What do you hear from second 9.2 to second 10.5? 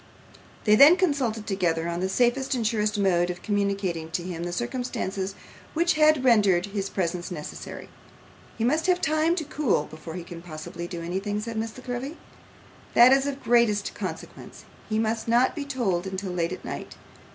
to cool before he can